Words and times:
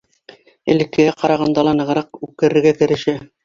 Элеккегә 0.75 1.13
ҡарағанда 1.21 1.67
ла 1.69 1.77
нығыраҡ 1.83 2.21
үкерергә 2.31 2.77
керешә. 2.85 3.19